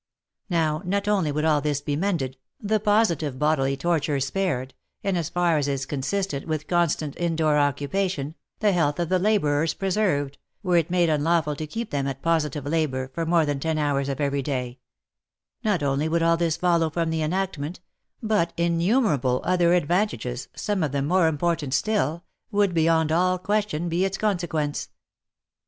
[0.49, 5.29] Now not only would all this be mended, the positive bodily torture spared, and as
[5.29, 10.39] far as is consistent with constant in door occupation, the health of the labourers preserved,
[10.63, 14.09] were it made unlawful to keep them at positive labour for more than ten hours
[14.09, 14.79] of every day;
[15.63, 17.79] not only would all this follow from the enactment,
[18.23, 23.07] but innu merable other advantages, some of them more important still, would, OF MICHAEL ARMSTRONG,
[23.07, 24.89] 207 beyond all question, be its consequence.